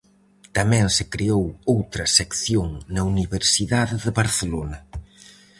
[0.57, 1.43] Tamén se creou
[1.73, 4.77] outra Sección na Universidade de Barcelona.